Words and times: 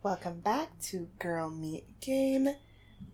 Welcome 0.00 0.38
back 0.38 0.78
to 0.82 1.08
Girl 1.18 1.50
Meet 1.50 2.00
Game, 2.00 2.54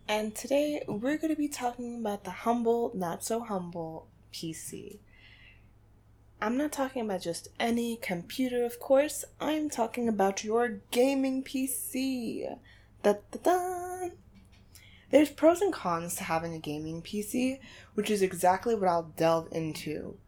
and 0.06 0.34
today 0.34 0.82
we're 0.86 1.16
going 1.16 1.34
to 1.34 1.34
be 1.34 1.48
talking 1.48 1.98
about 1.98 2.24
the 2.24 2.30
humble, 2.30 2.92
not 2.94 3.24
so 3.24 3.40
humble 3.40 4.08
PC. 4.34 4.98
I'm 6.42 6.58
not 6.58 6.72
talking 6.72 7.00
about 7.00 7.22
just 7.22 7.48
any 7.58 7.96
computer, 7.96 8.66
of 8.66 8.80
course, 8.80 9.24
I'm 9.40 9.70
talking 9.70 10.10
about 10.10 10.44
your 10.44 10.82
gaming 10.90 11.42
PC. 11.42 12.54
Da 13.02 13.14
da 13.32 13.38
da! 13.42 14.08
There's 15.10 15.30
pros 15.30 15.62
and 15.62 15.72
cons 15.72 16.16
to 16.16 16.24
having 16.24 16.52
a 16.52 16.58
gaming 16.58 17.00
PC, 17.00 17.60
which 17.94 18.10
is 18.10 18.20
exactly 18.20 18.74
what 18.74 18.90
I'll 18.90 19.10
delve 19.16 19.48
into 19.52 20.18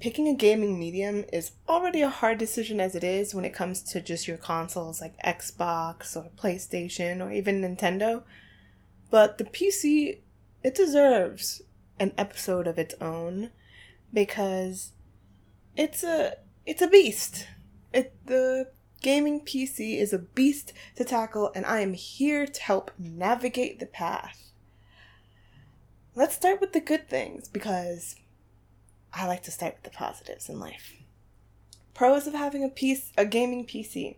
picking 0.00 0.28
a 0.28 0.34
gaming 0.34 0.78
medium 0.78 1.24
is 1.32 1.52
already 1.68 2.02
a 2.02 2.08
hard 2.08 2.38
decision 2.38 2.80
as 2.80 2.94
it 2.94 3.02
is 3.02 3.34
when 3.34 3.44
it 3.44 3.52
comes 3.52 3.82
to 3.82 4.00
just 4.00 4.28
your 4.28 4.36
consoles 4.36 5.00
like 5.00 5.20
Xbox 5.22 6.16
or 6.16 6.30
PlayStation 6.36 7.24
or 7.24 7.32
even 7.32 7.60
Nintendo. 7.60 8.22
But 9.10 9.38
the 9.38 9.44
PC, 9.44 10.18
it 10.62 10.74
deserves 10.74 11.62
an 11.98 12.12
episode 12.16 12.66
of 12.66 12.78
its 12.78 12.94
own 13.00 13.50
because 14.12 14.92
it's 15.76 16.04
a 16.04 16.34
it's 16.64 16.82
a 16.82 16.88
beast. 16.88 17.46
It 17.92 18.14
the 18.26 18.70
gaming 19.00 19.40
PC 19.40 19.98
is 19.98 20.12
a 20.12 20.18
beast 20.18 20.72
to 20.96 21.04
tackle 21.04 21.50
and 21.54 21.64
I 21.66 21.80
am 21.80 21.94
here 21.94 22.46
to 22.46 22.62
help 22.62 22.92
navigate 22.98 23.80
the 23.80 23.86
path. 23.86 24.52
Let's 26.14 26.34
start 26.34 26.60
with 26.60 26.72
the 26.72 26.80
good 26.80 27.08
things 27.08 27.48
because 27.48 28.16
I 29.12 29.26
like 29.26 29.42
to 29.44 29.50
start 29.50 29.74
with 29.74 29.84
the 29.84 29.96
positives 29.96 30.48
in 30.48 30.58
life. 30.60 30.94
Pros 31.94 32.26
of 32.26 32.34
having 32.34 32.62
a 32.62 32.68
piece 32.68 33.12
a 33.16 33.24
gaming 33.24 33.66
PC. 33.66 34.16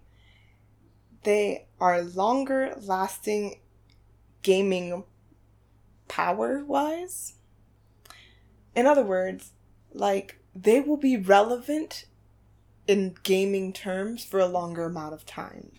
They 1.23 1.67
are 1.81 2.03
longer 2.03 2.75
lasting 2.81 3.61
gaming 4.43 5.05
power 6.09 6.65
wise. 6.65 7.35
In 8.75 8.87
other 8.87 9.05
words, 9.05 9.53
like 9.93 10.39
they 10.55 10.81
will 10.81 10.97
be 10.97 11.17
relevant 11.17 12.07
in 12.87 13.15
gaming 13.23 13.73
terms 13.73 14.25
for 14.25 14.41
a 14.41 14.47
longer 14.47 14.85
amount 14.85 15.15
of 15.15 15.25
time. 15.25 15.73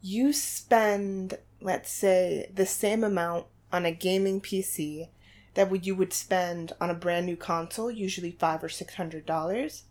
You 0.00 0.32
spend, 0.32 1.38
let's 1.60 1.90
say, 1.90 2.50
the 2.52 2.66
same 2.66 3.04
amount 3.04 3.46
on 3.72 3.84
a 3.84 3.92
gaming 3.92 4.40
PC 4.40 5.08
that 5.56 5.84
you 5.84 5.94
would 5.96 6.12
spend 6.12 6.72
on 6.80 6.90
a 6.90 6.94
brand 6.94 7.26
new 7.26 7.36
console, 7.36 7.90
usually 7.90 8.30
five 8.30 8.62
or 8.62 8.68
six 8.68 8.94
hundred 8.94 9.26
dollars. 9.26 9.82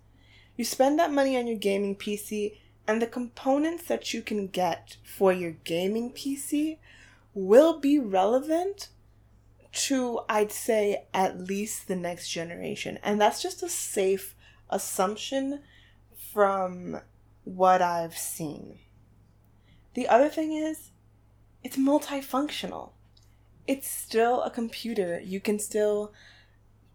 You 0.56 0.64
spend 0.64 0.98
that 1.00 1.12
money 1.12 1.38
on 1.38 1.48
your 1.48 1.58
gaming 1.58 1.96
PC, 1.96 2.58
and 2.88 3.02
the 3.02 3.08
components 3.08 3.86
that 3.88 4.14
you 4.14 4.22
can 4.22 4.48
get 4.48 4.98
for 5.04 5.34
your 5.34 5.52
gaming 5.52 6.12
PC 6.12 6.78
will 7.34 7.80
be 7.80 8.00
relevant 8.00 8.90
to, 9.74 10.22
I'd 10.30 10.54
say, 10.54 11.06
at 11.14 11.42
least 11.42 11.88
the 11.88 11.96
next 11.96 12.30
generation. 12.30 12.98
And 13.04 13.20
that's 13.20 13.42
just 13.42 13.62
a 13.62 13.68
safe 13.68 14.36
assumption 14.70 15.62
from 16.34 17.02
what 17.44 17.82
I've 17.82 18.18
seen. 18.18 18.80
The 19.96 20.08
other 20.08 20.30
thing 20.30 20.54
is, 20.54 20.92
it's 21.64 21.78
multifunctional 21.78 22.92
it's 23.68 23.90
still 23.90 24.42
a 24.44 24.50
computer. 24.50 25.20
You 25.20 25.40
can 25.40 25.60
still 25.60 26.14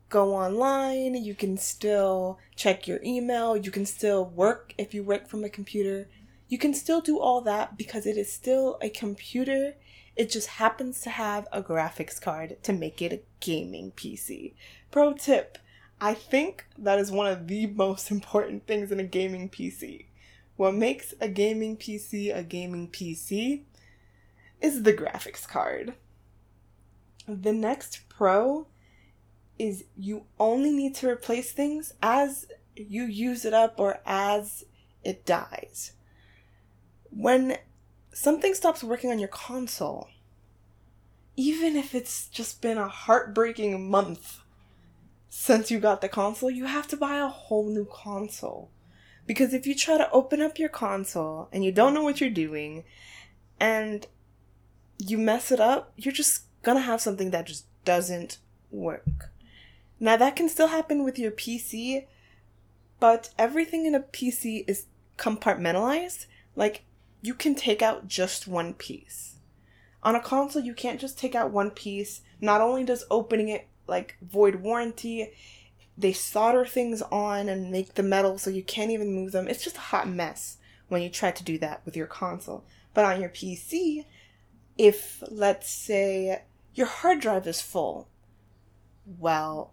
go 0.08 0.34
online, 0.34 1.14
you 1.14 1.34
can 1.34 1.56
still 1.56 2.38
check 2.56 2.86
your 2.86 3.00
email, 3.02 3.56
you 3.56 3.70
can 3.70 3.86
still 3.86 4.24
work 4.24 4.74
if 4.76 4.92
you 4.92 5.02
work 5.02 5.28
from 5.28 5.44
a 5.44 5.48
computer. 5.48 6.08
You 6.48 6.58
can 6.58 6.74
still 6.74 7.00
do 7.00 7.18
all 7.20 7.40
that 7.42 7.78
because 7.78 8.06
it 8.06 8.16
is 8.16 8.32
still 8.32 8.76
a 8.82 8.90
computer. 8.90 9.74
It 10.16 10.30
just 10.30 10.48
happens 10.48 11.00
to 11.02 11.10
have 11.10 11.46
a 11.52 11.62
graphics 11.62 12.20
card 12.20 12.62
to 12.64 12.72
make 12.72 13.00
it 13.00 13.12
a 13.12 13.20
gaming 13.38 13.92
PC. 13.92 14.54
Pro 14.90 15.12
tip 15.12 15.58
I 16.02 16.14
think 16.14 16.64
that 16.78 16.98
is 16.98 17.10
one 17.10 17.26
of 17.26 17.46
the 17.46 17.66
most 17.66 18.10
important 18.10 18.66
things 18.66 18.90
in 18.90 18.98
a 18.98 19.04
gaming 19.04 19.50
PC. 19.50 20.06
What 20.56 20.74
makes 20.74 21.14
a 21.20 21.28
gaming 21.28 21.76
PC 21.76 22.34
a 22.34 22.42
gaming 22.42 22.88
PC 22.88 23.64
is 24.62 24.82
the 24.82 24.94
graphics 24.94 25.46
card. 25.46 25.94
The 27.28 27.52
next 27.52 28.08
pro 28.08 28.66
is 29.58 29.84
you 29.96 30.24
only 30.38 30.70
need 30.70 30.94
to 30.96 31.08
replace 31.08 31.52
things 31.52 31.92
as 32.02 32.46
you 32.74 33.04
use 33.04 33.44
it 33.44 33.52
up 33.52 33.78
or 33.78 34.00
as 34.06 34.64
it 35.04 35.26
dies. 35.26 35.92
When 37.10 37.58
something 38.12 38.54
stops 38.54 38.82
working 38.82 39.10
on 39.10 39.18
your 39.18 39.28
console, 39.28 40.08
even 41.36 41.76
if 41.76 41.94
it's 41.94 42.28
just 42.28 42.62
been 42.62 42.78
a 42.78 42.88
heartbreaking 42.88 43.90
month 43.90 44.40
since 45.28 45.70
you 45.70 45.78
got 45.78 46.00
the 46.00 46.08
console, 46.08 46.50
you 46.50 46.66
have 46.66 46.86
to 46.88 46.96
buy 46.96 47.18
a 47.18 47.28
whole 47.28 47.68
new 47.68 47.86
console. 47.86 48.70
Because 49.26 49.54
if 49.54 49.66
you 49.66 49.74
try 49.74 49.96
to 49.96 50.10
open 50.10 50.40
up 50.40 50.58
your 50.58 50.68
console 50.68 51.48
and 51.52 51.64
you 51.64 51.72
don't 51.72 51.94
know 51.94 52.02
what 52.02 52.20
you're 52.20 52.30
doing 52.30 52.84
and 53.60 54.06
you 54.98 55.18
mess 55.18 55.52
it 55.52 55.60
up, 55.60 55.92
you're 55.96 56.12
just 56.12 56.44
gonna 56.62 56.80
have 56.80 57.00
something 57.00 57.30
that 57.30 57.46
just 57.46 57.66
doesn't 57.84 58.38
work. 58.70 59.30
Now, 59.98 60.16
that 60.16 60.36
can 60.36 60.48
still 60.48 60.68
happen 60.68 61.04
with 61.04 61.18
your 61.18 61.30
PC, 61.30 62.06
but 62.98 63.30
everything 63.38 63.84
in 63.84 63.94
a 63.94 64.00
PC 64.00 64.64
is 64.66 64.86
compartmentalized. 65.18 66.26
Like, 66.56 66.84
you 67.20 67.34
can 67.34 67.54
take 67.54 67.82
out 67.82 68.08
just 68.08 68.48
one 68.48 68.72
piece. 68.74 69.36
On 70.02 70.14
a 70.14 70.20
console, 70.20 70.62
you 70.62 70.72
can't 70.72 71.00
just 71.00 71.18
take 71.18 71.34
out 71.34 71.50
one 71.50 71.70
piece. 71.70 72.22
Not 72.40 72.62
only 72.62 72.84
does 72.84 73.04
opening 73.10 73.48
it, 73.48 73.68
like, 73.86 74.16
void 74.22 74.56
warranty, 74.56 75.32
they 75.98 76.14
solder 76.14 76.64
things 76.64 77.02
on 77.02 77.50
and 77.50 77.70
make 77.70 77.94
the 77.94 78.02
metal 78.02 78.38
so 78.38 78.48
you 78.48 78.62
can't 78.62 78.90
even 78.90 79.12
move 79.12 79.32
them. 79.32 79.48
It's 79.48 79.62
just 79.62 79.76
a 79.76 79.80
hot 79.80 80.08
mess 80.08 80.56
when 80.88 81.02
you 81.02 81.10
try 81.10 81.30
to 81.30 81.44
do 81.44 81.58
that 81.58 81.82
with 81.84 81.96
your 81.96 82.06
console. 82.06 82.64
But 82.94 83.04
on 83.04 83.20
your 83.20 83.28
PC, 83.28 84.06
if, 84.78 85.22
let's 85.28 85.68
say, 85.68 86.42
your 86.74 86.86
hard 86.86 87.20
drive 87.20 87.46
is 87.46 87.60
full. 87.60 88.08
Well, 89.18 89.72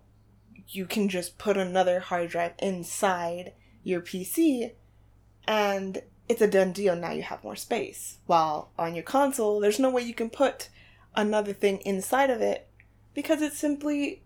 you 0.70 0.86
can 0.86 1.10
just 1.10 1.38
put 1.38 1.58
another 1.58 2.00
hard 2.00 2.30
drive 2.30 2.54
inside 2.60 3.54
your 3.84 4.02
PC 4.02 4.72
and 5.48 6.02
it's 6.28 6.42
a 6.42 6.48
done 6.48 6.74
deal. 6.74 6.96
Now 6.96 7.12
you 7.12 7.24
have 7.24 7.44
more 7.44 7.56
space. 7.56 8.18
While 8.26 8.72
on 8.78 8.96
your 8.96 9.04
console, 9.04 9.60
there's 9.60 9.80
no 9.80 9.90
way 9.90 10.02
you 10.02 10.14
can 10.14 10.30
put 10.30 10.70
another 11.16 11.54
thing 11.54 11.80
inside 11.80 12.30
of 12.30 12.42
it 12.42 12.68
because 13.14 13.42
it 13.42 13.54
simply 13.54 14.24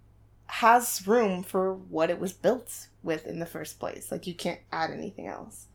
has 0.47 1.07
room 1.07 1.43
for 1.43 1.73
what 1.73 2.09
it 2.09 2.19
was 2.19 2.33
built 2.33 2.87
with 3.03 3.25
in 3.25 3.39
the 3.39 3.45
first 3.45 3.79
place. 3.79 4.11
Like 4.11 4.27
you 4.27 4.33
can't 4.33 4.59
add 4.71 4.91
anything 4.91 5.27
else. 5.27 5.67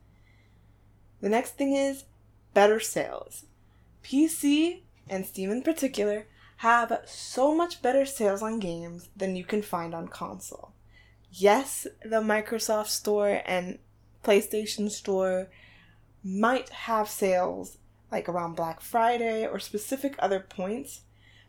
The 1.20 1.28
next 1.28 1.56
thing 1.56 1.74
is 1.74 2.04
better 2.52 2.80
sales. 2.80 3.44
PC 4.04 4.82
and 5.08 5.24
Steam 5.24 5.50
in 5.50 5.62
particular 5.62 6.26
have 6.56 7.00
so 7.04 7.54
much 7.54 7.82
better 7.82 8.06
sales 8.06 8.42
on 8.42 8.58
games 8.58 9.08
than 9.16 9.36
you 9.36 9.44
can 9.44 9.62
find 9.62 9.94
on 9.94 10.08
console. 10.08 10.72
Yes, 11.30 11.86
the 12.02 12.20
Microsoft 12.20 12.88
Store 12.88 13.42
and 13.44 13.78
PlayStation 14.24 14.90
Store 14.90 15.48
might 16.24 16.70
have 16.70 17.08
sales 17.08 17.78
like 18.10 18.28
around 18.28 18.54
Black 18.54 18.80
Friday 18.80 19.46
or 19.46 19.58
specific 19.58 20.14
other 20.18 20.40
points, 20.40 21.02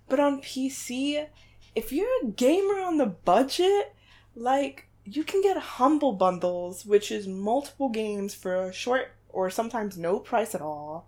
but 0.09 0.19
on 0.19 0.41
PC, 0.41 1.27
if 1.75 1.91
you're 1.91 2.07
a 2.23 2.27
gamer 2.27 2.81
on 2.81 2.97
the 2.97 3.05
budget, 3.05 3.93
like 4.35 4.87
you 5.05 5.23
can 5.23 5.41
get 5.41 5.57
humble 5.57 6.13
bundles, 6.13 6.85
which 6.85 7.11
is 7.11 7.27
multiple 7.27 7.89
games 7.89 8.33
for 8.33 8.55
a 8.55 8.73
short 8.73 9.11
or 9.29 9.49
sometimes 9.49 9.97
no 9.97 10.19
price 10.19 10.53
at 10.53 10.61
all. 10.61 11.07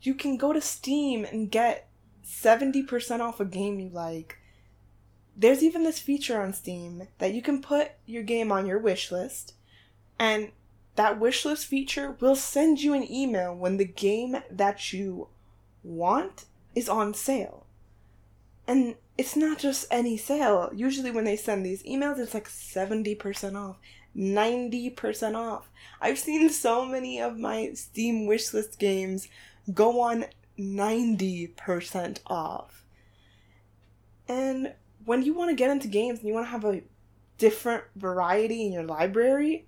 You 0.00 0.14
can 0.14 0.36
go 0.36 0.52
to 0.52 0.60
Steam 0.60 1.24
and 1.24 1.50
get 1.50 1.88
70% 2.26 3.20
off 3.20 3.40
a 3.40 3.44
game 3.44 3.78
you 3.78 3.88
like. 3.88 4.38
There's 5.36 5.62
even 5.62 5.84
this 5.84 5.98
feature 5.98 6.40
on 6.40 6.52
Steam 6.52 7.08
that 7.18 7.32
you 7.32 7.42
can 7.42 7.62
put 7.62 7.92
your 8.06 8.22
game 8.22 8.50
on 8.50 8.66
your 8.66 8.78
wish 8.78 9.12
list, 9.12 9.54
and 10.18 10.50
that 10.96 11.20
wish 11.20 11.44
list 11.44 11.66
feature 11.66 12.16
will 12.20 12.36
send 12.36 12.80
you 12.80 12.94
an 12.94 13.10
email 13.10 13.54
when 13.54 13.76
the 13.76 13.84
game 13.84 14.38
that 14.50 14.92
you 14.92 15.28
want 15.84 16.46
is 16.74 16.88
on 16.88 17.14
sale. 17.14 17.66
And 18.66 18.96
it's 19.16 19.36
not 19.36 19.58
just 19.58 19.86
any 19.90 20.16
sale. 20.16 20.70
Usually, 20.74 21.10
when 21.10 21.24
they 21.24 21.36
send 21.36 21.64
these 21.64 21.82
emails, 21.84 22.18
it's 22.18 22.34
like 22.34 22.48
70% 22.48 23.56
off, 23.56 23.76
90% 24.16 25.36
off. 25.36 25.68
I've 26.00 26.18
seen 26.18 26.48
so 26.48 26.84
many 26.84 27.20
of 27.20 27.38
my 27.38 27.72
Steam 27.74 28.26
wishlist 28.26 28.78
games 28.78 29.28
go 29.72 30.00
on 30.00 30.24
90% 30.58 32.18
off. 32.26 32.84
And 34.28 34.74
when 35.04 35.22
you 35.22 35.34
want 35.34 35.50
to 35.50 35.56
get 35.56 35.70
into 35.70 35.88
games 35.88 36.18
and 36.18 36.28
you 36.28 36.34
want 36.34 36.46
to 36.46 36.50
have 36.50 36.64
a 36.64 36.82
different 37.38 37.84
variety 37.94 38.66
in 38.66 38.72
your 38.72 38.84
library, 38.84 39.66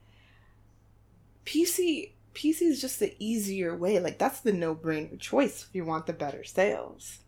PC 1.45 2.13
PC 2.39 2.63
is 2.63 2.81
just 2.81 3.01
the 3.01 3.17
easier 3.19 3.77
way. 3.77 3.99
Like, 3.99 4.19
that's 4.19 4.41
the 4.41 4.53
no 4.53 4.73
brainer 4.75 5.19
choice 5.19 5.67
if 5.69 5.75
you 5.75 5.85
want 5.85 6.07
the 6.07 6.13
better 6.13 6.45
sales. 6.45 7.19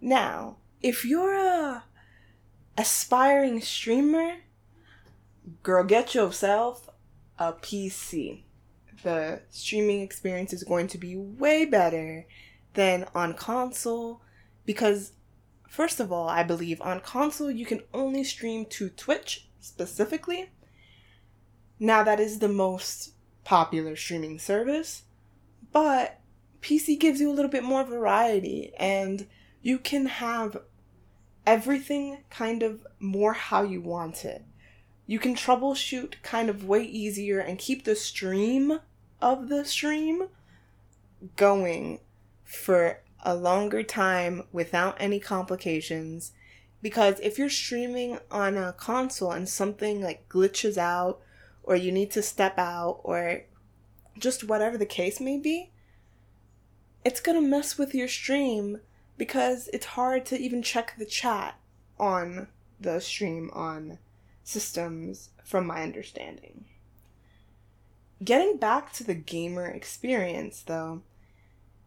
Now, 0.00 0.58
if 0.80 1.04
you're 1.04 1.34
a 1.34 1.84
aspiring 2.78 3.60
streamer, 3.62 4.36
girl, 5.64 5.82
get 5.82 6.14
yourself 6.14 6.88
a 7.36 7.52
PC. 7.52 8.44
The 9.02 9.40
streaming 9.50 10.02
experience 10.02 10.52
is 10.52 10.64
going 10.64 10.88
to 10.88 10.98
be 10.98 11.16
way 11.16 11.64
better 11.64 12.26
than 12.74 13.06
on 13.14 13.34
console 13.34 14.20
because, 14.66 15.12
first 15.68 16.00
of 16.00 16.12
all, 16.12 16.28
I 16.28 16.42
believe 16.42 16.80
on 16.82 17.00
console 17.00 17.50
you 17.50 17.64
can 17.64 17.82
only 17.94 18.24
stream 18.24 18.66
to 18.66 18.90
Twitch 18.90 19.48
specifically. 19.60 20.50
Now, 21.78 22.02
that 22.02 22.20
is 22.20 22.38
the 22.38 22.48
most 22.48 23.14
popular 23.44 23.96
streaming 23.96 24.38
service, 24.38 25.04
but 25.72 26.20
PC 26.60 26.98
gives 27.00 27.20
you 27.20 27.30
a 27.30 27.32
little 27.32 27.50
bit 27.50 27.64
more 27.64 27.84
variety 27.84 28.72
and 28.78 29.26
you 29.62 29.78
can 29.78 30.06
have 30.06 30.58
everything 31.46 32.18
kind 32.28 32.62
of 32.62 32.86
more 32.98 33.32
how 33.32 33.62
you 33.62 33.80
want 33.80 34.24
it. 34.24 34.44
You 35.06 35.18
can 35.18 35.34
troubleshoot 35.34 36.14
kind 36.22 36.48
of 36.48 36.66
way 36.66 36.82
easier 36.82 37.40
and 37.40 37.58
keep 37.58 37.84
the 37.84 37.96
stream 37.96 38.80
of 39.20 39.48
the 39.48 39.64
stream 39.64 40.28
going 41.36 42.00
for 42.44 43.02
a 43.22 43.34
longer 43.34 43.82
time 43.82 44.44
without 44.52 44.96
any 44.98 45.20
complications. 45.20 46.32
Because 46.82 47.20
if 47.20 47.38
you're 47.38 47.50
streaming 47.50 48.18
on 48.30 48.56
a 48.56 48.72
console 48.72 49.32
and 49.32 49.48
something 49.48 50.02
like 50.02 50.28
glitches 50.28 50.78
out, 50.78 51.20
or 51.62 51.76
you 51.76 51.92
need 51.92 52.10
to 52.12 52.22
step 52.22 52.58
out, 52.58 53.00
or 53.04 53.42
just 54.18 54.44
whatever 54.44 54.78
the 54.78 54.86
case 54.86 55.20
may 55.20 55.38
be, 55.38 55.70
it's 57.04 57.20
gonna 57.20 57.40
mess 57.40 57.78
with 57.78 57.94
your 57.94 58.08
stream 58.08 58.80
because 59.18 59.68
it's 59.72 59.86
hard 59.86 60.24
to 60.26 60.38
even 60.38 60.62
check 60.62 60.94
the 60.98 61.04
chat 61.04 61.58
on 61.98 62.48
the 62.80 63.00
stream 63.00 63.50
on 63.52 63.98
systems, 64.42 65.30
from 65.44 65.66
my 65.66 65.82
understanding. 65.82 66.64
Getting 68.22 68.58
back 68.58 68.92
to 68.94 69.04
the 69.04 69.14
gamer 69.14 69.66
experience, 69.66 70.62
though, 70.62 71.00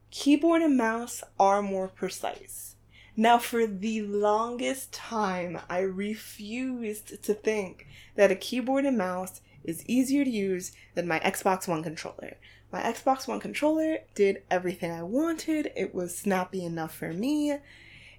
keyboard 0.10 0.64
and 0.64 0.76
mouse 0.76 1.24
are 1.40 1.62
more 1.62 1.88
precise. 1.88 2.76
Now, 3.16 3.38
for 3.38 3.68
the 3.68 4.02
longest 4.02 4.92
time, 4.92 5.60
I 5.70 5.80
refused 5.80 7.22
to 7.24 7.34
think 7.36 7.86
that 8.16 8.32
a 8.32 8.36
keyboard 8.36 8.86
and 8.86 8.98
mouse 8.98 9.42
is 9.64 9.88
easier 9.88 10.24
to 10.24 10.30
use 10.30 10.72
than 10.96 11.08
my 11.08 11.20
Xbox 11.20 11.68
One 11.68 11.84
controller. 11.84 12.38
My 12.72 12.82
Xbox 12.82 13.28
One 13.28 13.40
controller 13.40 14.00
did 14.16 14.42
everything 14.50 14.92
I 14.92 15.04
wanted. 15.04 15.72
It 15.76 15.94
was 15.94 16.18
snappy 16.18 16.66
enough 16.66 16.96
for 16.96 17.14
me. 17.14 17.60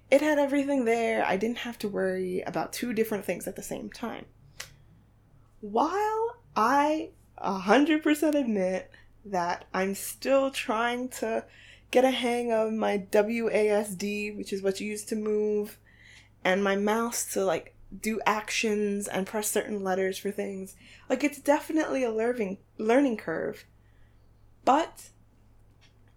It 0.09 0.21
had 0.21 0.39
everything 0.39 0.85
there. 0.85 1.25
I 1.25 1.35
didn't 1.35 1.59
have 1.59 1.77
to 1.79 1.89
worry 1.89 2.41
about 2.47 2.71
two 2.71 2.93
different 2.93 3.25
things 3.25 3.47
at 3.47 3.57
the 3.57 3.63
same 3.63 3.89
time. 3.89 4.25
While 5.59 6.37
I 6.55 7.09
100% 7.43 8.35
admit 8.35 8.91
that 9.25 9.65
I'm 9.73 9.95
still 9.95 10.51
trying 10.51 11.09
to 11.09 11.45
get 11.91 12.05
a 12.05 12.11
hang 12.11 12.51
of 12.51 12.73
my 12.73 12.99
WASD, 13.11 14.35
which 14.37 14.53
is 14.53 14.61
what 14.61 14.79
you 14.79 14.87
use 14.87 15.03
to 15.05 15.15
move, 15.15 15.77
and 16.43 16.63
my 16.63 16.75
mouse 16.75 17.33
to 17.33 17.43
like 17.43 17.75
do 18.01 18.19
actions 18.25 19.07
and 19.07 19.27
press 19.27 19.49
certain 19.49 19.83
letters 19.83 20.17
for 20.17 20.31
things. 20.31 20.75
Like 21.09 21.23
it's 21.23 21.39
definitely 21.39 22.03
a 22.03 22.11
learning 22.11 22.57
learning 22.77 23.17
curve. 23.17 23.65
But 24.63 25.09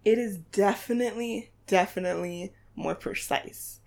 it 0.04 0.18
is 0.18 0.38
definitely, 0.38 1.50
definitely 1.66 2.52
more 2.74 2.94
precise. 2.94 3.80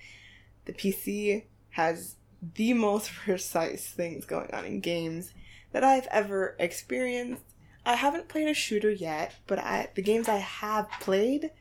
The 0.66 0.74
PC 0.74 1.45
has 1.72 2.16
the 2.56 2.74
most 2.74 3.12
precise 3.25 3.88
things 3.88 4.25
going 4.25 4.51
on 4.54 4.66
in 4.66 4.80
games 4.80 5.34
that 5.72 5.84
I've 5.84 6.08
ever 6.08 6.56
experienced. 6.60 7.44
I 7.86 7.96
haven't 7.96 8.28
played 8.28 8.48
a 8.48 8.54
shooter 8.54 8.92
yet, 8.92 9.34
but 9.48 9.60
I 9.60 9.90
the 9.96 10.02
games 10.02 10.30
I 10.30 10.38
have 10.38 10.90
played 11.00 11.52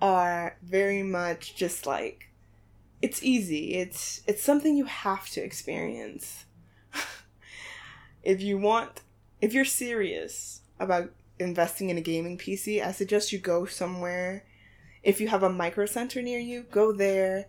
are 0.00 0.56
very 0.62 1.02
much 1.02 1.54
just 1.54 1.86
like 1.86 2.30
it's 3.02 3.22
easy. 3.22 3.74
It's 3.74 4.22
it's 4.26 4.42
something 4.42 4.76
you 4.76 4.86
have 4.86 5.28
to 5.30 5.42
experience. 5.42 6.46
if 8.22 8.40
you 8.40 8.58
want 8.58 9.02
if 9.40 9.52
you're 9.52 9.64
serious 9.64 10.62
about 10.78 11.10
investing 11.38 11.90
in 11.90 11.98
a 11.98 12.02
gaming 12.02 12.38
PC, 12.38 12.84
I 12.84 12.92
suggest 12.92 13.32
you 13.32 13.38
go 13.38 13.64
somewhere. 13.64 14.44
If 15.02 15.20
you 15.20 15.28
have 15.28 15.42
a 15.42 15.50
micro 15.50 15.86
center 15.86 16.20
near 16.20 16.38
you, 16.38 16.64
go 16.70 16.92
there, 16.92 17.46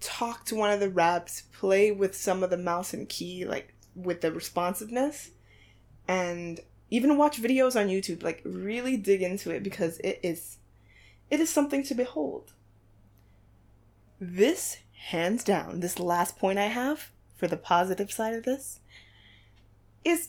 talk 0.00 0.44
to 0.46 0.54
one 0.54 0.70
of 0.70 0.78
the 0.78 0.88
reps, 0.88 1.42
play 1.52 1.90
with 1.90 2.16
some 2.16 2.44
of 2.44 2.50
the 2.50 2.56
mouse 2.56 2.94
and 2.94 3.08
key, 3.08 3.44
like 3.44 3.73
with 3.94 4.20
the 4.20 4.32
responsiveness, 4.32 5.30
and 6.08 6.60
even 6.90 7.16
watch 7.16 7.40
videos 7.40 7.78
on 7.78 7.88
YouTube. 7.88 8.22
Like 8.22 8.40
really 8.44 8.96
dig 8.96 9.22
into 9.22 9.50
it 9.50 9.62
because 9.62 9.98
it 9.98 10.20
is 10.22 10.58
it 11.30 11.40
is 11.40 11.50
something 11.50 11.82
to 11.84 11.94
behold. 11.94 12.52
This, 14.20 14.78
hands 15.08 15.44
down, 15.44 15.80
this 15.80 15.98
last 15.98 16.38
point 16.38 16.58
I 16.58 16.66
have 16.66 17.10
for 17.36 17.48
the 17.48 17.56
positive 17.56 18.12
side 18.12 18.34
of 18.34 18.44
this 18.44 18.80
is 20.04 20.28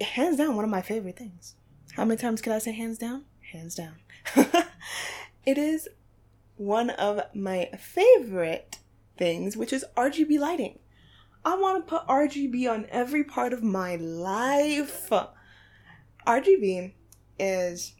hands 0.00 0.36
down 0.36 0.54
one 0.54 0.64
of 0.64 0.70
my 0.70 0.82
favorite 0.82 1.16
things. 1.16 1.54
How 1.94 2.04
many 2.04 2.18
times 2.18 2.40
can 2.40 2.52
I 2.52 2.58
say 2.58 2.72
hands 2.72 2.98
down? 2.98 3.24
Hands 3.52 3.74
down. 3.74 3.94
it 5.44 5.58
is 5.58 5.88
one 6.56 6.90
of 6.90 7.20
my 7.34 7.70
favorite 7.78 8.78
things, 9.16 9.56
which 9.56 9.72
is 9.72 9.84
RGB 9.96 10.38
lighting. 10.38 10.78
I 11.44 11.56
want 11.56 11.84
to 11.84 11.90
put 11.90 12.06
RGB 12.06 12.70
on 12.70 12.86
every 12.88 13.24
part 13.24 13.52
of 13.52 13.64
my 13.64 13.96
life. 13.96 15.10
RGB 16.24 16.92
is 17.38 17.94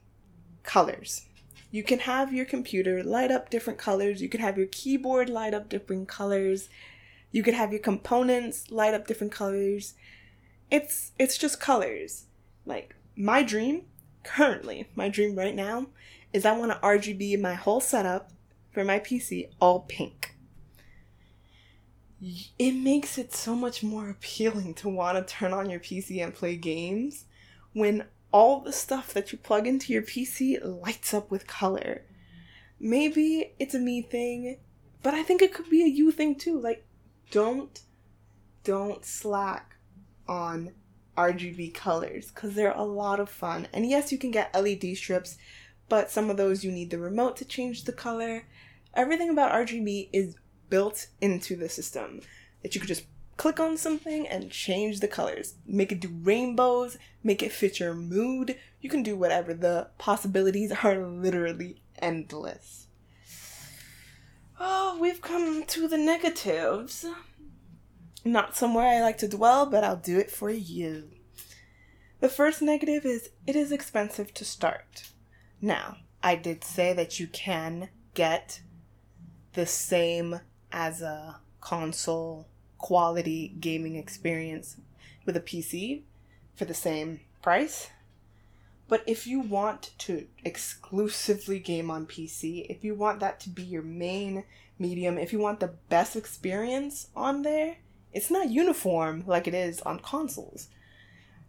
colors. 0.62 1.26
You 1.72 1.82
can 1.82 2.00
have 2.00 2.32
your 2.32 2.44
computer 2.44 3.02
light 3.02 3.32
up 3.32 3.50
different 3.50 3.80
colors. 3.80 4.22
You 4.22 4.28
can 4.28 4.40
have 4.40 4.56
your 4.56 4.68
keyboard 4.68 5.28
light 5.28 5.54
up 5.54 5.68
different 5.68 6.06
colors. 6.06 6.68
You 7.32 7.42
could 7.42 7.54
have 7.54 7.72
your 7.72 7.80
components 7.80 8.70
light 8.70 8.94
up 8.94 9.08
different 9.08 9.32
colors. 9.32 9.94
It's 10.70 11.10
it's 11.18 11.36
just 11.36 11.60
colors. 11.60 12.26
Like 12.64 12.94
my 13.16 13.42
dream, 13.42 13.86
currently, 14.22 14.88
my 14.94 15.08
dream 15.08 15.34
right 15.34 15.54
now, 15.54 15.86
is 16.32 16.46
I 16.46 16.56
want 16.56 16.70
to 16.70 16.78
RGB 16.78 17.40
my 17.40 17.54
whole 17.54 17.80
setup 17.80 18.30
for 18.70 18.84
my 18.84 19.00
PC 19.00 19.48
all 19.60 19.80
pink. 19.80 20.31
It 22.58 22.72
makes 22.72 23.18
it 23.18 23.34
so 23.34 23.56
much 23.56 23.82
more 23.82 24.08
appealing 24.08 24.74
to 24.74 24.88
want 24.88 25.18
to 25.18 25.34
turn 25.34 25.52
on 25.52 25.68
your 25.68 25.80
PC 25.80 26.22
and 26.22 26.32
play 26.32 26.56
games 26.56 27.24
when 27.72 28.04
all 28.32 28.60
the 28.60 28.72
stuff 28.72 29.12
that 29.12 29.32
you 29.32 29.38
plug 29.38 29.66
into 29.66 29.92
your 29.92 30.02
PC 30.02 30.58
lights 30.62 31.12
up 31.12 31.30
with 31.30 31.46
color. 31.46 32.02
Maybe 32.78 33.54
it's 33.58 33.74
a 33.74 33.78
me 33.78 34.02
thing, 34.02 34.58
but 35.02 35.14
I 35.14 35.22
think 35.22 35.42
it 35.42 35.52
could 35.52 35.68
be 35.68 35.82
a 35.82 35.88
you 35.88 36.12
thing 36.12 36.36
too. 36.36 36.58
Like, 36.60 36.84
don't, 37.30 37.80
don't 38.62 39.04
slack 39.04 39.76
on 40.28 40.72
RGB 41.16 41.74
colors 41.74 42.30
because 42.30 42.54
they're 42.54 42.72
a 42.72 42.84
lot 42.84 43.20
of 43.20 43.28
fun. 43.28 43.66
And 43.72 43.88
yes, 43.88 44.12
you 44.12 44.18
can 44.18 44.30
get 44.30 44.54
LED 44.54 44.96
strips, 44.96 45.36
but 45.88 46.10
some 46.10 46.30
of 46.30 46.36
those 46.36 46.64
you 46.64 46.70
need 46.70 46.90
the 46.90 46.98
remote 46.98 47.36
to 47.38 47.44
change 47.44 47.84
the 47.84 47.92
color. 47.92 48.46
Everything 48.94 49.28
about 49.28 49.52
RGB 49.52 50.08
is 50.12 50.36
built 50.72 51.08
into 51.20 51.54
the 51.54 51.68
system 51.68 52.22
that 52.62 52.74
you 52.74 52.80
could 52.80 52.88
just 52.88 53.04
click 53.36 53.60
on 53.60 53.76
something 53.76 54.26
and 54.26 54.50
change 54.50 55.00
the 55.00 55.06
colors. 55.06 55.56
Make 55.66 55.92
it 55.92 56.00
do 56.00 56.08
rainbows, 56.22 56.96
make 57.22 57.42
it 57.42 57.52
fit 57.52 57.78
your 57.78 57.92
mood. 57.92 58.56
You 58.80 58.88
can 58.88 59.02
do 59.02 59.14
whatever. 59.14 59.52
The 59.52 59.90
possibilities 59.98 60.72
are 60.82 60.96
literally 60.96 61.82
endless. 61.98 62.86
Oh, 64.58 64.96
we've 64.98 65.20
come 65.20 65.64
to 65.66 65.88
the 65.88 65.98
negatives. 65.98 67.04
Not 68.24 68.56
somewhere 68.56 68.86
I 68.86 69.02
like 69.02 69.18
to 69.18 69.28
dwell, 69.28 69.66
but 69.66 69.84
I'll 69.84 69.96
do 69.96 70.18
it 70.18 70.30
for 70.30 70.48
you. 70.48 71.10
The 72.20 72.30
first 72.30 72.62
negative 72.62 73.04
is 73.04 73.28
it 73.46 73.56
is 73.56 73.72
expensive 73.72 74.32
to 74.32 74.44
start. 74.46 75.10
Now, 75.60 75.98
I 76.22 76.34
did 76.36 76.64
say 76.64 76.94
that 76.94 77.20
you 77.20 77.26
can 77.26 77.90
get 78.14 78.62
the 79.52 79.66
same 79.66 80.40
as 80.72 81.02
a 81.02 81.40
console 81.60 82.48
quality 82.78 83.54
gaming 83.60 83.96
experience 83.96 84.76
with 85.24 85.36
a 85.36 85.40
PC 85.40 86.02
for 86.54 86.64
the 86.64 86.74
same 86.74 87.20
price. 87.42 87.90
But 88.88 89.02
if 89.06 89.26
you 89.26 89.40
want 89.40 89.92
to 89.98 90.26
exclusively 90.44 91.58
game 91.58 91.90
on 91.90 92.06
PC, 92.06 92.66
if 92.68 92.84
you 92.84 92.94
want 92.94 93.20
that 93.20 93.40
to 93.40 93.48
be 93.48 93.62
your 93.62 93.82
main 93.82 94.44
medium, 94.78 95.16
if 95.16 95.32
you 95.32 95.38
want 95.38 95.60
the 95.60 95.74
best 95.88 96.16
experience 96.16 97.08
on 97.16 97.42
there, 97.42 97.76
it's 98.12 98.30
not 98.30 98.50
uniform 98.50 99.24
like 99.26 99.46
it 99.46 99.54
is 99.54 99.80
on 99.82 100.00
consoles. 100.00 100.68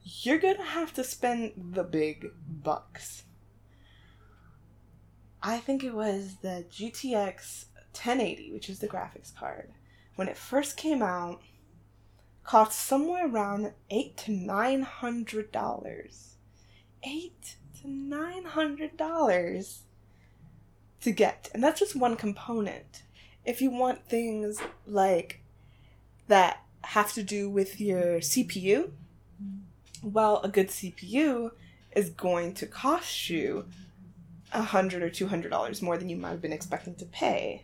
you're 0.05 0.37
gonna 0.37 0.63
have 0.63 0.93
to 0.93 1.03
spend 1.03 1.53
the 1.71 1.83
big 1.83 2.27
bucks. 2.47 3.23
I 5.41 5.59
think 5.59 5.83
it 5.83 5.93
was 5.93 6.35
the 6.41 6.65
GTX 6.69 7.65
1080, 7.93 8.51
which 8.51 8.69
is 8.69 8.79
the 8.79 8.87
graphics 8.87 9.35
card. 9.35 9.71
When 10.15 10.27
it 10.27 10.37
first 10.37 10.77
came 10.77 11.01
out, 11.01 11.41
cost 12.43 12.79
somewhere 12.79 13.27
around 13.27 13.73
eight 13.89 14.17
to 14.17 14.31
nine 14.31 14.81
hundred 14.81 15.51
dollars. 15.51 16.35
Eight 17.03 17.55
to 17.81 17.89
nine 17.89 18.45
hundred 18.45 18.97
dollars 18.97 19.81
to 21.01 21.11
get. 21.11 21.49
And 21.53 21.63
that's 21.63 21.79
just 21.79 21.95
one 21.95 22.15
component. 22.15 23.03
If 23.45 23.61
you 23.61 23.69
want 23.69 24.07
things 24.07 24.59
like 24.87 25.41
that 26.27 26.63
have 26.83 27.13
to 27.13 27.23
do 27.23 27.49
with 27.49 27.79
your 27.79 28.19
CPU, 28.19 28.91
well, 30.01 30.41
a 30.43 30.49
good 30.49 30.69
CPU 30.69 31.51
is 31.95 32.09
going 32.09 32.53
to 32.55 32.65
cost 32.65 33.29
you 33.29 33.65
a 34.51 34.61
hundred 34.61 35.01
or 35.01 35.09
two 35.09 35.27
hundred 35.27 35.49
dollars 35.49 35.81
more 35.81 35.97
than 35.97 36.09
you 36.09 36.15
might 36.15 36.29
have 36.29 36.41
been 36.41 36.53
expecting 36.53 36.95
to 36.95 37.05
pay. 37.05 37.63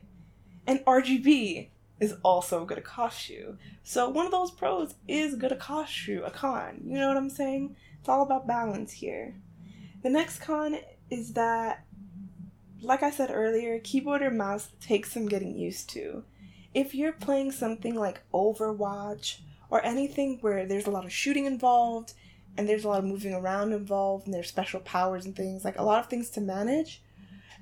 And 0.70 0.86
RGB 0.86 1.70
is 2.00 2.14
also 2.22 2.64
to 2.64 2.80
cost 2.80 3.28
you. 3.28 3.58
So 3.82 4.08
one 4.08 4.28
of 4.28 4.32
those 4.32 4.52
pros 4.52 4.94
is 5.08 5.36
to 5.36 5.56
cost 5.56 6.08
you 6.08 6.24
a 6.24 6.30
con. 6.30 6.82
You 6.86 7.00
know 7.00 7.08
what 7.08 7.18
I'm 7.18 7.32
saying? 7.32 7.76
It's 8.00 8.08
all 8.08 8.22
about 8.22 8.46
balance 8.46 8.92
here. 8.92 9.34
The 10.04 10.12
next 10.12 10.42
con 10.42 10.78
is 11.10 11.34
that, 11.34 11.86
like 12.84 13.02
I 13.02 13.10
said 13.10 13.32
earlier, 13.34 13.80
keyboard 13.80 14.22
or 14.22 14.30
mouse 14.30 14.70
takes 14.80 15.12
some 15.12 15.28
getting 15.28 15.58
used 15.58 15.90
to. 15.90 16.24
If 16.76 16.94
you're 16.94 17.14
playing 17.14 17.52
something 17.52 17.96
like 17.96 18.22
Overwatch 18.32 19.40
or 19.72 19.84
anything 19.84 20.38
where 20.42 20.68
there's 20.68 20.86
a 20.86 20.92
lot 20.92 21.06
of 21.06 21.12
shooting 21.12 21.46
involved 21.46 22.14
and 22.58 22.70
there's 22.70 22.84
a 22.84 22.90
lot 22.90 23.00
of 23.00 23.06
moving 23.06 23.34
around 23.34 23.74
involved 23.74 24.28
and 24.28 24.36
there's 24.36 24.50
special 24.50 24.82
powers 24.82 25.26
and 25.26 25.36
things, 25.36 25.66
like 25.66 25.80
a 25.80 25.84
lot 25.84 26.00
of 26.00 26.12
things 26.12 26.30
to 26.30 26.42
manage, 26.42 27.02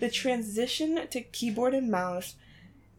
the 0.01 0.09
transition 0.09 1.07
to 1.07 1.21
keyboard 1.21 1.73
and 1.73 1.89
mouse 1.89 2.35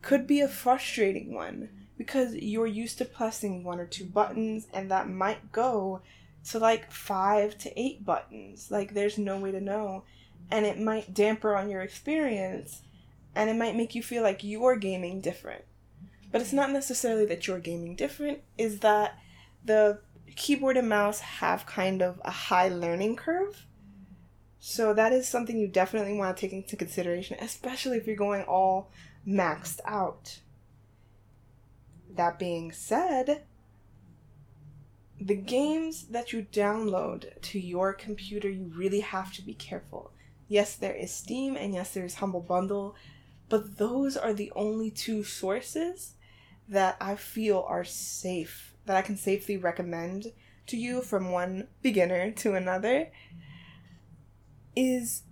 could 0.03 0.27
be 0.27 0.41
a 0.41 0.49
frustrating 0.49 1.35
one 1.35 1.69
because 1.97 2.35
you're 2.35 2.67
used 2.67 2.99
to 2.99 3.05
pressing 3.05 3.65
one 3.65 3.81
or 3.81 3.87
two 3.87 4.05
buttons 4.05 4.69
and 4.73 4.91
that 4.91 5.09
might 5.09 5.53
go 5.53 6.01
to 6.49 6.59
like 6.59 6.91
five 6.91 7.59
to 7.59 7.81
eight 7.81 8.05
buttons. 8.05 8.71
Like 8.71 8.95
there's 8.95 9.19
no 9.19 9.39
way 9.39 9.51
to 9.51 9.61
know. 9.61 10.05
And 10.51 10.65
it 10.65 10.81
might 10.81 11.13
damper 11.13 11.57
on 11.57 11.69
your 11.69 11.83
experience 11.83 12.83
and 13.35 13.51
it 13.51 13.57
might 13.57 13.77
make 13.77 13.95
you 13.95 14.03
feel 14.03 14.23
like 14.23 14.43
you're 14.43 14.77
gaming 14.77 15.21
different. 15.21 15.65
But 16.31 16.41
it's 16.41 16.53
not 16.53 16.71
necessarily 16.71 17.25
that 17.27 17.47
you're 17.47 17.59
gaming 17.59 17.97
different, 17.97 18.41
is 18.57 18.81
that 18.81 19.19
the 19.65 20.01
keyboard 20.37 20.77
and 20.77 20.89
mouse 20.89 21.21
have 21.21 21.67
kind 21.67 22.03
of 22.03 22.21
a 22.25 22.31
high 22.31 22.69
learning 22.69 23.17
curve. 23.17 23.65
So 24.61 24.93
that 24.93 25.13
is 25.13 25.29
something 25.29 25.59
you 25.59 25.69
definitely 25.69 26.15
want 26.15 26.37
to 26.37 26.41
take 26.41 26.53
into 26.53 26.77
consideration, 26.77 27.39
especially 27.41 27.97
if 27.97 28.07
you're 28.07 28.17
going 28.17 28.43
all 28.43 28.91
maxed 29.29 29.81
out. 29.85 30.41
That 32.15 32.39
being 32.39 32.73
said, 32.73 33.45
the 35.21 35.37
games 35.37 36.07
that 36.07 36.33
you 36.33 36.47
download 36.51 37.41
to 37.43 37.59
your 37.59 37.93
computer, 37.93 38.49
you 38.49 38.73
really 38.75 39.01
have 39.01 39.33
to 39.35 39.43
be 39.43 39.55
careful. 39.55 40.13
Yes, 40.49 40.75
there 40.77 40.95
is 40.95 41.13
Steam 41.13 41.57
and 41.57 41.75
yes, 41.75 41.93
there 41.93 42.05
is 42.05 42.15
Humble 42.15 42.41
Bundle, 42.41 42.95
but 43.49 43.77
those 43.79 44.17
are 44.17 44.33
the 44.33 44.53
only 44.57 44.91
two 44.91 45.23
sources 45.23 46.15
that 46.69 46.97
I 47.01 47.17
feel 47.17 47.65
are 47.69 47.85
safe, 47.85 48.75
that 48.87 48.97
I 48.97 49.03
can 49.03 49.17
safely 49.17 49.57
recommend 49.57 50.33
to 50.67 50.77
you 50.77 51.03
from 51.03 51.31
one 51.31 51.69
beginner 51.83 52.31
to 52.31 52.55
another. 52.55 53.11
Is 54.77 55.23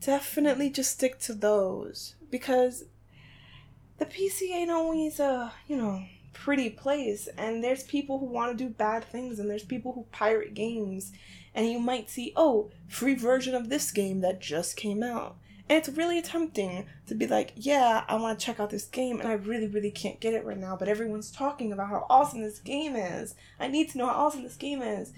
definitely 0.00 0.68
just 0.70 0.92
stick 0.92 1.18
to 1.20 1.34
those 1.34 2.16
because 2.34 2.82
the 3.98 4.06
PC 4.06 4.50
ain't 4.50 4.68
always 4.68 5.20
a, 5.20 5.52
you 5.68 5.76
know, 5.76 6.04
pretty 6.32 6.68
place 6.68 7.28
and 7.38 7.62
there's 7.62 7.84
people 7.84 8.18
who 8.18 8.26
want 8.26 8.50
to 8.50 8.64
do 8.64 8.68
bad 8.68 9.04
things 9.04 9.38
and 9.38 9.48
there's 9.48 9.62
people 9.62 9.92
who 9.92 10.04
pirate 10.10 10.52
games 10.52 11.12
and 11.54 11.70
you 11.70 11.78
might 11.78 12.10
see, 12.10 12.32
oh, 12.34 12.72
free 12.88 13.14
version 13.14 13.54
of 13.54 13.68
this 13.68 13.92
game 13.92 14.20
that 14.22 14.40
just 14.40 14.76
came 14.76 15.00
out. 15.00 15.36
And 15.68 15.78
it's 15.78 15.96
really 15.96 16.20
tempting 16.20 16.86
to 17.06 17.14
be 17.14 17.28
like, 17.28 17.52
yeah, 17.54 18.02
I 18.08 18.16
want 18.16 18.36
to 18.36 18.44
check 18.44 18.58
out 18.58 18.70
this 18.70 18.86
game 18.86 19.20
and 19.20 19.28
I 19.28 19.34
really, 19.34 19.68
really 19.68 19.92
can't 19.92 20.18
get 20.18 20.34
it 20.34 20.44
right 20.44 20.58
now, 20.58 20.74
but 20.76 20.88
everyone's 20.88 21.30
talking 21.30 21.72
about 21.72 21.88
how 21.88 22.04
awesome 22.10 22.42
this 22.42 22.58
game 22.58 22.96
is. 22.96 23.36
I 23.60 23.68
need 23.68 23.90
to 23.90 23.98
know 23.98 24.06
how 24.06 24.26
awesome 24.26 24.42
this 24.42 24.56
game 24.56 24.82
is. 24.82 25.12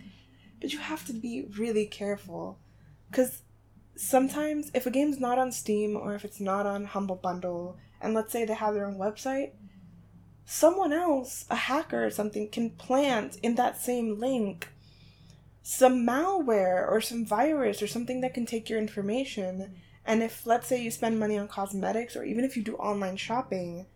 But 0.61 0.75
you 0.75 0.81
have 0.81 1.07
to 1.07 1.15
be 1.15 1.47
really 1.57 1.87
careful 1.87 2.59
because 3.11 3.41
sometimes 3.97 4.71
if 4.75 4.87
a 4.87 4.91
game's 4.91 5.19
not 5.19 5.39
on 5.39 5.53
Steam 5.53 5.97
or 5.97 6.15
if 6.15 6.25
it's 6.25 6.41
not 6.41 6.67
on 6.67 6.85
Humble 6.85 7.17
Bundle, 7.17 7.77
and 8.01 8.15
let's 8.15 8.33
say 8.33 8.45
they 8.45 8.55
have 8.55 8.75
their 8.75 8.87
own 8.87 8.99
website, 8.99 9.53
someone 10.45 10.93
else, 10.93 11.45
a 11.51 11.57
hacker 11.57 12.05
or 12.05 12.11
something, 12.11 12.49
can 12.49 12.71
plant 12.71 13.37
in 13.43 13.55
that 13.57 13.81
same 13.81 14.19
link 14.19 14.69
some 15.69 16.07
malware 16.07 16.89
or 16.89 17.01
some 17.01 17.27
virus 17.27 17.83
or 17.83 17.89
something 17.89 18.21
that 18.21 18.33
can 18.33 18.47
take 18.47 18.71
your 18.71 18.79
information. 18.79 19.75
And 20.05 20.23
if, 20.23 20.47
let's 20.47 20.69
say, 20.69 20.81
you 20.81 20.93
spend 20.93 21.19
money 21.19 21.37
on 21.37 21.49
cosmetics 21.49 22.15
or 22.15 22.23
even 22.23 22.45
if 22.45 22.57
you 22.57 22.63
do 22.63 22.77
online 22.77 23.17
shopping, 23.17 23.87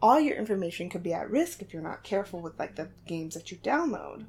all 0.00 0.20
your 0.20 0.36
information 0.36 0.88
could 0.88 1.02
be 1.02 1.12
at 1.12 1.28
risk 1.28 1.60
if 1.60 1.72
you're 1.72 1.82
not 1.82 2.04
careful 2.04 2.40
with 2.40 2.56
like 2.56 2.76
the 2.76 2.90
games 3.04 3.34
that 3.34 3.50
you 3.50 3.56
download. 3.58 4.26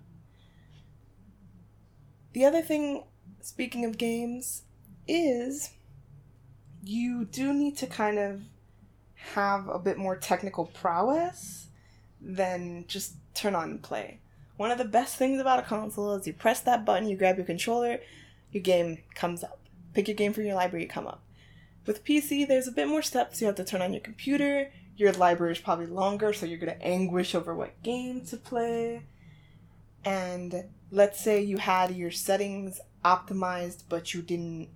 The 2.34 2.46
other 2.46 2.64
thing, 2.64 3.04
speaking 3.40 3.86
of 3.86 4.00
games, 4.00 4.64
is 5.10 5.72
you 6.84 7.26
do 7.26 7.54
need 7.54 7.78
to 7.78 7.88
kind 7.88 8.20
of 8.20 8.42
have 9.34 9.68
a 9.68 9.80
bit 9.80 9.98
more 9.98 10.16
technical 10.16 10.66
prowess 10.66 11.68
than 12.22 12.86
just 12.88 13.16
turn 13.34 13.56
on 13.56 13.72
and 13.72 13.84
play. 13.84 14.20
One 14.58 14.72
of 14.72 14.78
the 14.78 14.86
best 14.86 15.16
things 15.16 15.40
about 15.40 15.60
a 15.60 15.64
console 15.64 16.16
is 16.16 16.28
you 16.28 16.34
press 16.34 16.62
that 16.62 16.86
button, 16.86 17.08
you 17.08 17.18
grab 17.18 17.38
your 17.38 17.46
controller, 17.46 18.00
your 18.52 18.64
game 18.64 19.00
comes 19.16 19.44
up. 19.44 19.60
Pick 19.94 20.08
your 20.08 20.16
game 20.16 20.34
from 20.34 20.46
your 20.46 20.56
library, 20.56 20.86
come 20.86 21.08
up. 21.08 21.24
With 21.86 22.04
PC, 22.04 22.48
there's 22.48 22.68
a 22.68 22.72
bit 22.72 22.88
more 22.88 23.02
steps. 23.02 23.42
You 23.42 23.48
have 23.48 23.56
to 23.56 23.64
turn 23.64 23.82
on 23.82 23.94
your 23.94 24.02
computer. 24.02 24.72
Your 24.96 25.14
library 25.14 25.54
is 25.54 25.60
probably 25.60 25.88
longer, 25.88 26.34
so 26.34 26.46
you're 26.46 26.60
going 26.60 26.78
to 26.78 26.86
anguish 26.86 27.34
over 27.34 27.56
what 27.56 27.82
game 27.84 28.26
to 28.26 28.38
play. 28.38 29.04
And 30.06 30.66
let's 30.92 31.20
say 31.20 31.42
you 31.42 31.58
had 31.58 31.96
your 31.96 32.12
settings 32.12 32.80
optimized, 33.04 33.84
but 33.90 34.14
you 34.14 34.22
didn't 34.22 34.70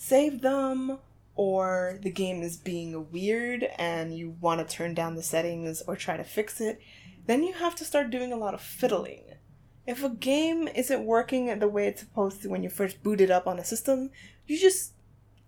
save 0.00 0.42
them 0.42 0.96
or 1.34 1.98
the 2.02 2.10
game 2.10 2.40
is 2.40 2.56
being 2.56 3.10
weird 3.10 3.64
and 3.78 4.16
you 4.16 4.36
want 4.40 4.60
to 4.66 4.76
turn 4.76 4.94
down 4.94 5.16
the 5.16 5.22
settings 5.22 5.82
or 5.82 5.96
try 5.96 6.16
to 6.16 6.22
fix 6.22 6.60
it, 6.60 6.80
then 7.26 7.42
you 7.42 7.52
have 7.52 7.74
to 7.74 7.84
start 7.84 8.08
doing 8.08 8.32
a 8.32 8.36
lot 8.36 8.54
of 8.54 8.60
fiddling. 8.60 9.24
If 9.86 10.04
a 10.04 10.08
game 10.08 10.68
isn't 10.68 11.04
working 11.04 11.58
the 11.58 11.68
way 11.68 11.88
it's 11.88 12.00
supposed 12.00 12.42
to 12.42 12.48
when 12.48 12.62
you 12.62 12.70
first 12.70 13.02
boot 13.02 13.20
it 13.20 13.30
up 13.30 13.48
on 13.48 13.58
a 13.58 13.64
system, 13.64 14.10
you 14.46 14.56
just 14.56 14.92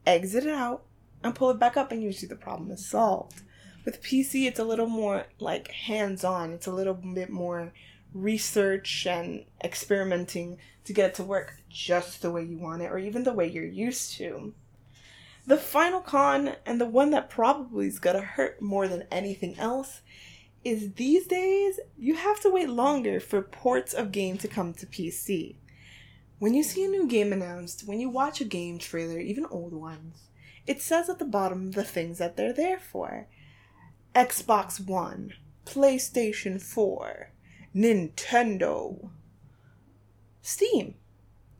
exit 0.05 0.45
it 0.45 0.55
out 0.55 0.83
and 1.23 1.35
pull 1.35 1.51
it 1.51 1.59
back 1.61 1.77
up, 1.77 1.93
and 1.93 2.03
you 2.03 2.09
usually 2.09 2.29
the 2.29 2.35
problem 2.35 2.71
is 2.71 2.85
solved. 2.85 3.43
With 3.85 4.03
PC, 4.03 4.47
it's 4.47 4.59
a 4.59 4.65
little 4.65 4.89
more 4.89 5.27
like 5.39 5.71
hands 5.71 6.25
on, 6.25 6.53
it's 6.53 6.67
a 6.67 6.73
little 6.73 6.95
bit 6.95 7.31
more 7.31 7.73
research 8.13 9.07
and 9.07 9.45
experimenting 9.63 10.59
to 10.85 10.93
get 10.93 11.11
it 11.11 11.15
to 11.17 11.23
work 11.23 11.60
just 11.71 12.21
the 12.21 12.31
way 12.31 12.45
you 12.45 12.59
want 12.59 12.83
it 12.83 12.91
or 12.91 12.99
even 12.99 13.25
the 13.25 13.33
way 13.33 13.49
you're 13.49 13.65
used 13.65 14.13
to. 14.19 14.53
The 15.47 15.57
final 15.57 16.01
con, 16.01 16.57
and 16.67 16.79
the 16.81 16.87
one 16.87 17.11
that 17.11 17.31
probably 17.31 17.87
is 17.87 17.99
gonna 17.99 18.21
hurt 18.21 18.61
more 18.61 18.87
than 18.87 19.07
anything 19.11 19.59
else, 19.59 20.03
is 20.63 20.93
these 20.95 21.27
days 21.27 21.81
you 21.97 22.17
have 22.17 22.41
to 22.41 22.51
wait 22.51 22.69
longer 22.69 23.19
for 23.19 23.41
ports 23.41 23.95
of 23.95 24.13
game 24.13 24.37
to 24.39 24.49
come 24.49 24.75
to 24.75 24.87
PC. 24.87 25.57
When 26.39 26.55
you 26.55 26.63
see 26.63 26.85
a 26.85 26.89
new 26.89 27.07
game 27.07 27.33
announced, 27.33 27.87
when 27.87 28.01
you 28.01 28.11
watch 28.11 28.41
a 28.41 28.45
game 28.45 28.79
trailer, 28.79 29.19
even 29.19 29.47
old 29.47 29.73
ones, 29.73 30.29
it 30.67 30.83
says 30.83 31.09
at 31.09 31.19
the 31.19 31.25
bottom 31.25 31.73
the 31.73 31.85
things 31.85 32.19
that 32.19 32.37
they're 32.37 32.53
there 32.53 32.79
for 32.79 33.27
Xbox 34.15 34.85
One, 34.85 35.35
PlayStation 35.65 36.61
4, 36.61 37.31
Nintendo, 37.75 39.11
Steam. 40.43 40.95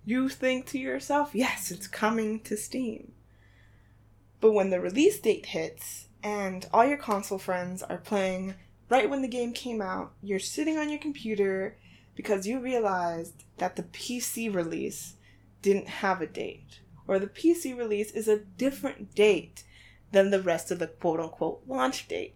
You 0.05 0.29
think 0.29 0.67
to 0.67 0.79
yourself, 0.79 1.31
yes, 1.35 1.71
it's 1.71 1.87
coming 1.87 2.41
to 2.41 2.57
Steam. 2.57 3.13
But 4.41 4.53
when 4.53 4.71
the 4.71 4.81
release 4.81 5.21
date 5.21 5.47
hits 5.47 6.09
and 6.23 6.67
all 6.73 6.85
your 6.85 6.97
console 6.97 7.39
friends 7.39 7.83
are 7.83 7.99
playing 7.99 8.55
right 8.89 9.09
when 9.09 9.23
the 9.23 9.29
game 9.29 9.53
came 9.53 9.83
out, 9.83 10.13
you're 10.23 10.39
sitting 10.39 10.79
on 10.79 10.89
your 10.89 10.99
computer 10.99 11.77
because 12.15 12.47
you 12.47 12.59
realized 12.61 13.45
that 13.59 13.77
the 13.77 13.83
PC 13.83 14.53
release 14.53 15.15
didn't 15.63 15.89
have 15.89 16.21
a 16.21 16.27
date, 16.27 16.81
or 17.07 17.19
the 17.19 17.27
PC 17.27 17.77
release 17.77 18.11
is 18.11 18.29
a 18.29 18.39
different 18.39 19.15
date 19.15 19.65
than 20.13 20.31
the 20.31 20.43
rest 20.43 20.71
of 20.71 20.79
the 20.79 20.87
quote 20.87 21.21
unquote 21.21 21.63
launch 21.67 22.09
date. 22.09 22.35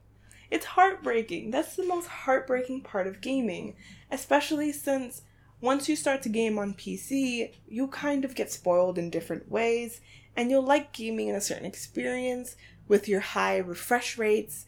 It's 0.50 0.66
heartbreaking. 0.66 1.50
That's 1.50 1.74
the 1.74 1.86
most 1.86 2.06
heartbreaking 2.06 2.82
part 2.82 3.06
of 3.06 3.20
gaming, 3.20 3.74
especially 4.10 4.72
since 4.72 5.22
once 5.64 5.88
you 5.88 5.96
start 5.96 6.20
to 6.22 6.28
game 6.28 6.58
on 6.58 6.74
PC, 6.74 7.54
you 7.66 7.88
kind 7.88 8.24
of 8.24 8.34
get 8.34 8.52
spoiled 8.52 8.98
in 8.98 9.08
different 9.08 9.50
ways, 9.50 10.00
and 10.36 10.50
you'll 10.50 10.62
like 10.62 10.92
gaming 10.92 11.28
in 11.28 11.34
a 11.34 11.40
certain 11.40 11.64
experience 11.64 12.54
with 12.86 13.08
your 13.08 13.20
high 13.20 13.56
refresh 13.56 14.18
rates 14.18 14.66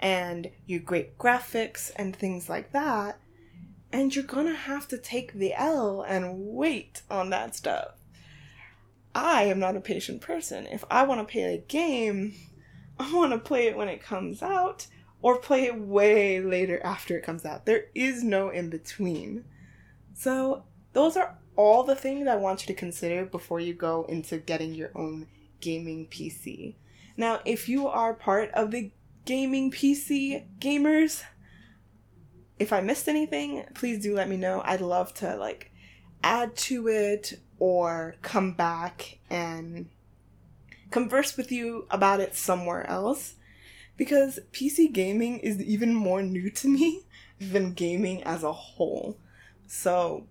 and 0.00 0.50
your 0.66 0.80
great 0.80 1.18
graphics 1.18 1.90
and 1.96 2.16
things 2.16 2.48
like 2.48 2.72
that. 2.72 3.20
And 3.92 4.14
you're 4.14 4.24
gonna 4.24 4.54
have 4.54 4.88
to 4.88 4.98
take 4.98 5.34
the 5.34 5.52
L 5.54 6.02
and 6.02 6.54
wait 6.54 7.02
on 7.10 7.30
that 7.30 7.54
stuff. 7.54 7.94
I 9.14 9.44
am 9.44 9.58
not 9.58 9.76
a 9.76 9.80
patient 9.80 10.22
person. 10.22 10.66
If 10.66 10.84
I 10.90 11.02
want 11.02 11.20
to 11.20 11.30
play 11.30 11.54
a 11.54 11.58
game, 11.58 12.34
I 12.98 13.14
want 13.14 13.32
to 13.32 13.38
play 13.38 13.66
it 13.66 13.76
when 13.76 13.88
it 13.88 14.02
comes 14.02 14.42
out 14.42 14.86
or 15.20 15.36
play 15.36 15.64
it 15.64 15.78
way 15.78 16.40
later 16.40 16.80
after 16.82 17.18
it 17.18 17.24
comes 17.24 17.44
out. 17.44 17.66
There 17.66 17.86
is 17.94 18.22
no 18.22 18.48
in 18.48 18.70
between. 18.70 19.44
So, 20.18 20.64
those 20.94 21.16
are 21.16 21.38
all 21.54 21.84
the 21.84 21.94
things 21.94 22.26
I 22.26 22.34
want 22.34 22.62
you 22.62 22.74
to 22.74 22.80
consider 22.80 23.24
before 23.24 23.60
you 23.60 23.72
go 23.72 24.04
into 24.08 24.38
getting 24.38 24.74
your 24.74 24.90
own 24.96 25.28
gaming 25.60 26.08
PC. 26.08 26.74
Now, 27.16 27.38
if 27.44 27.68
you 27.68 27.86
are 27.86 28.14
part 28.14 28.50
of 28.50 28.72
the 28.72 28.90
gaming 29.26 29.70
PC 29.70 30.44
gamers, 30.58 31.22
if 32.58 32.72
I 32.72 32.80
missed 32.80 33.06
anything, 33.06 33.64
please 33.74 34.02
do 34.02 34.12
let 34.12 34.28
me 34.28 34.36
know. 34.36 34.60
I'd 34.64 34.80
love 34.80 35.14
to 35.14 35.36
like 35.36 35.70
add 36.24 36.56
to 36.56 36.88
it 36.88 37.38
or 37.60 38.16
come 38.20 38.54
back 38.54 39.20
and 39.30 39.88
converse 40.90 41.36
with 41.36 41.52
you 41.52 41.86
about 41.92 42.18
it 42.18 42.34
somewhere 42.34 42.84
else 42.90 43.36
because 43.96 44.40
PC 44.50 44.92
gaming 44.92 45.38
is 45.38 45.62
even 45.62 45.94
more 45.94 46.22
new 46.22 46.50
to 46.50 46.66
me 46.66 47.02
than 47.40 47.72
gaming 47.72 48.24
as 48.24 48.42
a 48.42 48.52
whole. 48.52 49.16
So, 49.68 50.26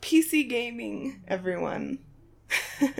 PC 0.00 0.48
gaming, 0.48 1.22
everyone. 1.28 1.98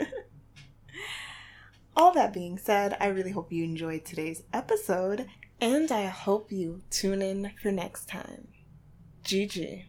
All 1.97 2.13
that 2.13 2.35
being 2.35 2.59
said, 2.59 2.99
I 3.01 3.07
really 3.07 3.31
hope 3.31 3.51
you 3.51 3.65
enjoyed 3.65 4.05
today's 4.05 4.43
episode 4.53 5.27
and 5.59 5.91
I 5.91 6.05
hope 6.05 6.53
you 6.53 6.83
tune 6.91 7.23
in 7.23 7.51
for 7.63 7.73
next 7.73 8.09
time. 8.09 8.49
GG. 9.25 9.87